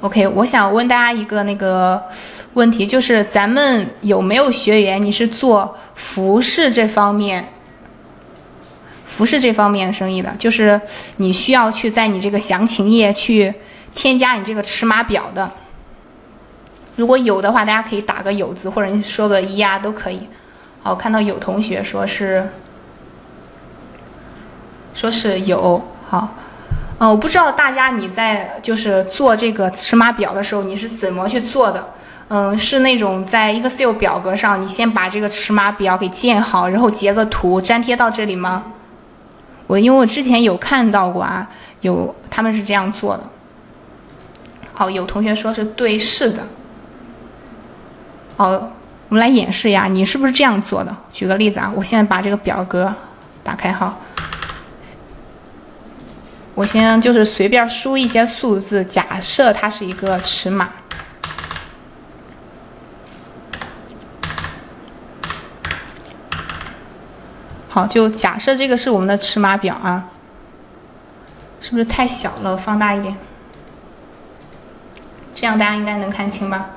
[0.00, 2.00] OK，我想问大家一个那个
[2.52, 7.48] 问题，就是咱们有没有学员你是做服饰这方面，
[9.04, 10.80] 服饰这方面生意的，就是
[11.16, 13.52] 你需要去在你这个详情页去
[13.92, 15.50] 添加你这个尺码表的。
[16.94, 20.20] 如果有的话，大家可以打个有字，或者你说个一啊，都可以。
[20.80, 22.48] 好，看到有同学说是，
[24.94, 26.36] 说是有好。
[27.00, 31.92] 嗯，我不知道大家你在就是做这个尺码表的时候，你是怎么去做的？
[32.28, 38.72] 嗯，是那种在 Excel 表格上，你先把这个尺码表给建好，然后截个图粘贴到这里吗？
[39.68, 41.48] 我因为我之前有看到过啊，
[41.82, 43.22] 有他们是这样做的。
[44.74, 46.42] 好，有同学说是对，是的。
[48.36, 50.94] 好，我们来演示一下，你是不是这样做的？
[51.12, 52.92] 举个例子啊，我现在把这个表格
[53.44, 53.96] 打开哈。
[56.58, 60.70] 我先就是随便输一些数字，假设它是一个尺码。
[67.68, 70.08] 好，就假设这个是我们的尺码表啊，
[71.60, 72.56] 是不是太小了？
[72.56, 73.16] 放大一点，
[75.32, 76.70] 这样大家应该能看清吧？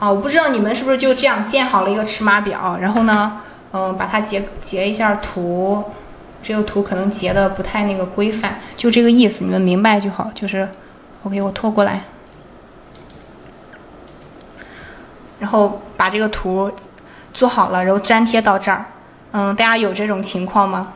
[0.00, 5.92] 好，我不知道你们是不是就这样建好了一个尺码表，然后呢，嗯，把它截截一下图。
[6.42, 10.30] 这个图可能截的不太那个规范，就这个意思，你们明白就好。
[10.34, 10.68] 就是
[11.24, 12.04] ，OK，我拖过来，
[15.38, 16.72] 然后把这个图
[17.34, 18.84] 做好了，然后粘贴到这儿。
[19.32, 20.94] 嗯，大家有这种情况吗？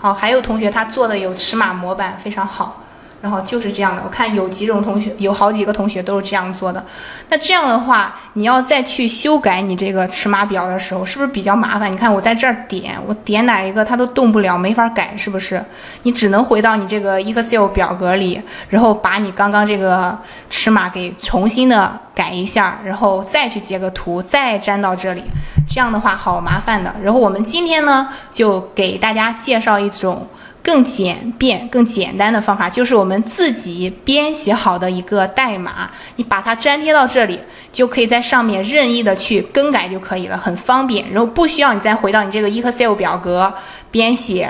[0.00, 2.82] 好，还有同学他做的有尺码模板，非常好。
[3.20, 6.84] 然后就是这样的，我看有几种同学，有好几个同学都是这样做的。
[7.28, 11.92] 那这样的话，你要再去修改你这个尺码表的时候，是不是比较麻烦？
[11.92, 15.60] 你看我在这儿点，我点哪一个它都动不了，没法改，是不是？
[16.04, 20.16] 你只能回到你这个 Excel 表格里，然后把你刚刚这个
[20.48, 25.24] 尺码给重新的改一下，然后再去截个图，再粘到这里。
[25.68, 26.94] 这样的话好麻烦的。
[27.02, 30.24] 然后我们今天呢，就给大家介绍一种。
[30.62, 37.40] 更简便、更简单的方法，就是我们自己编写好的一个代码，你把它粘贴到这里，
[37.72, 41.10] 就可以在上面任意的去更改就可以了，很方便。
[41.10, 43.52] 然后不需要你再回到你这个 Excel 表格
[43.90, 44.48] 编写，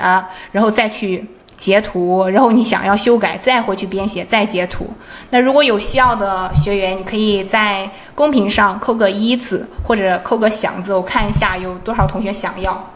[0.51, 1.25] 然后再去
[1.55, 4.87] 截图，然后你想要修改再回去编写再截图。
[5.29, 12.91] 那如果有需要的学员，你可以在公屏上扣个一字或者扣个想字，我看一下有多少同学想要。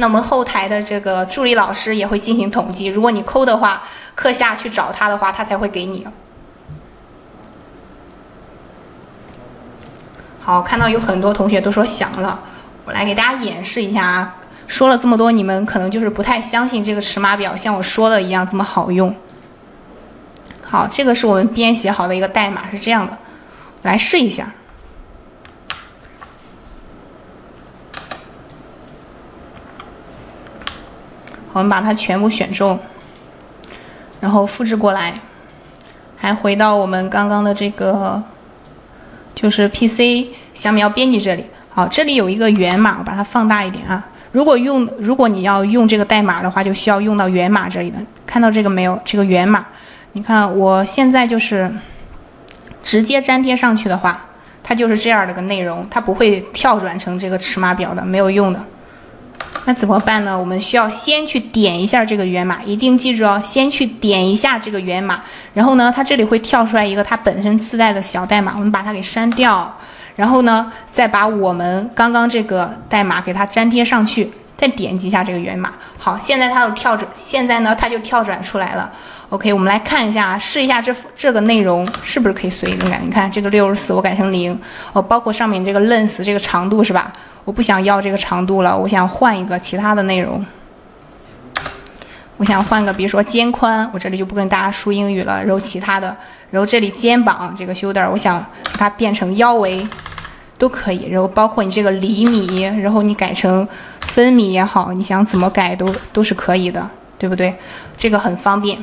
[0.00, 3.82] 那我们后台的这个助理老师也会进行统计，如果你扣的话，
[4.14, 6.06] 课下去找他的话，他才会给你。
[10.40, 12.38] 好，看到有很多同学都说想了，
[12.84, 14.36] 我来给大家演示一下啊。
[14.68, 19.12] 说了这么多，你们可能就是不太相信这个尺码表像我说的一样这么好用。
[20.62, 23.18] 好，这个是我们编写好的一个代码，是这样的，
[23.82, 24.48] 来试一下。
[31.52, 32.78] 我们把它全部选中，
[34.20, 35.20] 然后复制过来，
[36.16, 38.22] 还回到我们刚刚的这个，
[39.34, 41.44] 就是 PC 小米编辑这里。
[41.70, 44.04] 好，这里有一个源码，我把它放大一点啊。
[44.32, 47.98] 如果用，如果你要用这个代码的话，就需要用到源码这里的。
[48.26, 49.00] 看到这个没有？
[49.04, 49.64] 这个源码，
[50.12, 51.72] 你看我现在就是
[52.82, 54.26] 直接粘贴上去的话，
[54.62, 58.62] 它就是这样的个内容，它不会跳转成这个尺码表的，没有用的。
[59.68, 60.36] 那怎么办呢？
[60.36, 65.20] 我们需要先去点一下这个源码，一定记住哦，先去点一下这个源码。
[65.52, 69.76] 然后呢，它这里会跳出来一个它本身自带的小代码，我们把它给删掉。
[70.16, 75.74] 然后呢，再把我们刚刚这个代码给它粘贴上去，再点击一下这个源码。
[75.98, 78.90] 好，现在它就跳转，现在呢它就跳转出来了。
[79.30, 82.98] OK，我们来看一下，试一下这这个内容是不是可以随意更改？
[83.04, 84.58] 你看这个六十四我改成零，
[84.94, 87.12] 哦，包括上面这个 length 这个长度是吧？
[87.44, 90.44] 我不想要这个长度了，我想换一个其他的内容。
[92.38, 95.42] 我想换个，比如说肩宽，我这里就不跟大家输英语了。
[95.42, 96.16] 然后其他的，
[96.50, 98.38] 然后这里肩膀这个 shoulder，我想
[98.72, 99.86] 把它变成腰围，
[100.56, 101.06] 都可以。
[101.10, 103.68] 然后包括你这个厘米，然后你改成
[104.00, 106.88] 分米也好，你想怎么改都都是可以的，
[107.18, 107.52] 对不对？
[107.98, 108.78] 这个很方便。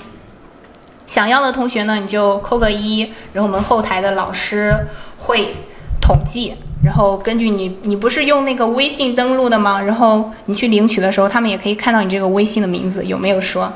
[1.07, 3.01] 想要的同学呢，你就扣个一，
[3.33, 4.73] 然后我们后台的老师
[5.17, 5.55] 会
[6.01, 6.55] 统计。
[6.83, 9.81] 然后根据你，你不是用那个微信登录的吗？
[9.81, 13.73] 然后你去领取的时候，他们也可以看到你这个微信的名字有没有说。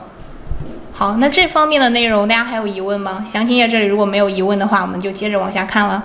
[0.93, 3.23] 好，那这方面的内容大家还有疑问吗？
[3.25, 6.03] 详情页这里如果没有疑问的话，我们就接着往下看了。